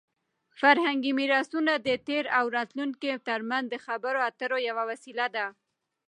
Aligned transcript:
فرهنګي 0.59 1.11
میراثونه 1.19 1.73
د 1.87 1.89
تېر 2.07 2.23
او 2.37 2.45
راتلونکي 2.57 3.09
ترمنځ 3.27 3.65
د 3.69 3.75
خبرو 3.85 4.19
اترو 4.29 4.57
یوه 4.69 4.83
وسیله 4.91 5.27
ده. 5.35 5.45